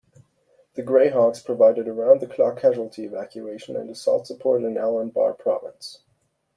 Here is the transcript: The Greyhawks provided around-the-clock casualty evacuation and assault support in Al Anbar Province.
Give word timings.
The 0.73 0.81
Greyhawks 0.81 1.45
provided 1.45 1.87
around-the-clock 1.87 2.57
casualty 2.57 3.05
evacuation 3.05 3.75
and 3.75 3.87
assault 3.87 4.25
support 4.25 4.63
in 4.63 4.75
Al 4.75 4.93
Anbar 4.95 5.37
Province. 5.37 5.99